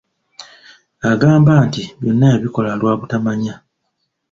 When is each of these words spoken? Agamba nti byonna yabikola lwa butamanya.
Agamba 1.11 1.53
nti 1.67 1.83
byonna 1.99 2.25
yabikola 2.33 2.69
lwa 2.79 2.93
butamanya. 2.99 3.53